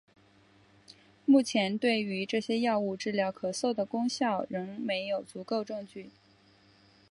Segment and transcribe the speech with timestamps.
[1.25, 6.09] 目前对于这些药物治疗咳嗽的功效仍没有足够证据。